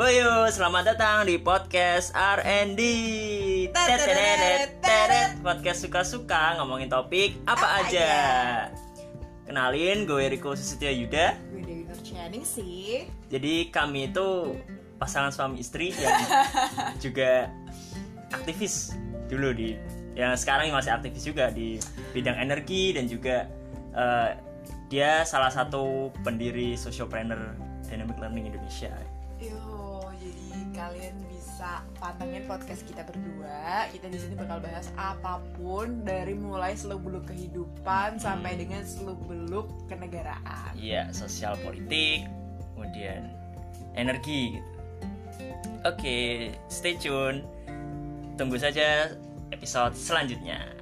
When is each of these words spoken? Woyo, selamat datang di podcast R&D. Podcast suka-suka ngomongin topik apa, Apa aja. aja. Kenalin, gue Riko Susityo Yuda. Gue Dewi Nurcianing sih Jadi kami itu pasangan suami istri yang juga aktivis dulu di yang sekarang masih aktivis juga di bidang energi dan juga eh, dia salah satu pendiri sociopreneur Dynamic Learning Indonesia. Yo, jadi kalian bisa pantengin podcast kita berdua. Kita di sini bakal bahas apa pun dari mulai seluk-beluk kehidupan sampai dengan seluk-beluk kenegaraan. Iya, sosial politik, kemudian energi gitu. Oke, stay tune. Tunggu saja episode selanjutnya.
Woyo, 0.00 0.48
selamat 0.48 0.96
datang 0.96 1.28
di 1.28 1.36
podcast 1.36 2.16
R&D. 2.16 2.80
Podcast 5.44 5.84
suka-suka 5.84 6.56
ngomongin 6.56 6.88
topik 6.88 7.36
apa, 7.44 7.60
Apa 7.60 7.66
aja. 7.84 7.84
aja. 7.84 8.12
Kenalin, 9.44 10.08
gue 10.08 10.24
Riko 10.32 10.56
Susityo 10.56 10.88
Yuda. 10.88 11.36
Gue 11.52 11.60
Dewi 11.68 11.84
Nurcianing 11.84 12.48
sih 12.48 13.12
Jadi 13.28 13.68
kami 13.68 14.08
itu 14.08 14.56
pasangan 14.96 15.36
suami 15.36 15.60
istri 15.60 15.92
yang 15.92 16.16
juga 17.04 17.52
aktivis 18.32 18.96
dulu 19.28 19.52
di 19.52 19.76
yang 20.16 20.32
sekarang 20.32 20.72
masih 20.72 20.96
aktivis 20.96 21.28
juga 21.28 21.52
di 21.52 21.76
bidang 22.16 22.40
energi 22.40 22.96
dan 22.96 23.04
juga 23.04 23.52
eh, 23.92 24.32
dia 24.88 25.28
salah 25.28 25.52
satu 25.52 26.08
pendiri 26.24 26.72
sociopreneur 26.72 27.52
Dynamic 27.84 28.16
Learning 28.16 28.48
Indonesia. 28.48 29.19
Yo, 29.40 30.04
jadi 30.20 30.60
kalian 30.76 31.16
bisa 31.32 31.80
pantengin 31.96 32.44
podcast 32.44 32.84
kita 32.84 33.08
berdua. 33.08 33.88
Kita 33.88 34.12
di 34.12 34.20
sini 34.20 34.36
bakal 34.36 34.60
bahas 34.60 34.92
apa 35.00 35.40
pun 35.56 36.04
dari 36.04 36.36
mulai 36.36 36.76
seluk-beluk 36.76 37.24
kehidupan 37.24 38.20
sampai 38.20 38.60
dengan 38.60 38.84
seluk-beluk 38.84 39.88
kenegaraan. 39.88 40.76
Iya, 40.76 41.08
sosial 41.16 41.56
politik, 41.64 42.28
kemudian 42.76 43.32
energi 43.96 44.60
gitu. 44.60 44.72
Oke, 45.88 46.52
stay 46.68 47.00
tune. 47.00 47.40
Tunggu 48.36 48.60
saja 48.60 49.16
episode 49.56 49.96
selanjutnya. 49.96 50.79